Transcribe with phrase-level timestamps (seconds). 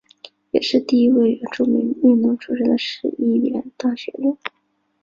[0.49, 4.35] 也是第一位原住民运动出身的市议员当选人。